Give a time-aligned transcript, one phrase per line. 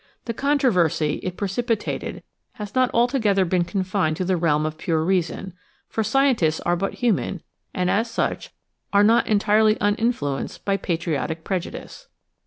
[0.25, 5.03] The controversy it precipi tated has not altogether been confined to the realm of pure
[5.03, 5.53] reason,
[5.89, 8.49] for scientists are but human and as such
[8.91, 12.07] are not entirely uninfluenced by patriotic prejudice.